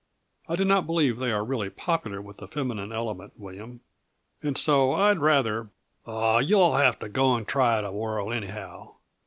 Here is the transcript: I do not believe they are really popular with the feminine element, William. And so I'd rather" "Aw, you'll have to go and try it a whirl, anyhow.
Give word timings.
I 0.49 0.55
do 0.55 0.65
not 0.65 0.87
believe 0.87 1.19
they 1.19 1.31
are 1.31 1.45
really 1.45 1.69
popular 1.69 2.23
with 2.23 2.37
the 2.37 2.47
feminine 2.47 2.91
element, 2.91 3.33
William. 3.37 3.81
And 4.41 4.57
so 4.57 4.93
I'd 4.93 5.19
rather" 5.19 5.69
"Aw, 6.07 6.39
you'll 6.39 6.73
have 6.77 6.97
to 7.01 7.07
go 7.07 7.35
and 7.35 7.47
try 7.47 7.77
it 7.77 7.83
a 7.83 7.91
whirl, 7.91 8.33
anyhow. 8.33 8.95